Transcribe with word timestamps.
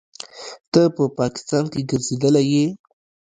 ته 0.71 0.81
په 0.95 1.03
پاکستان 1.19 1.63
کښې 1.71 1.81
ګرځېدلى 1.89 2.43
يې. 2.53 2.65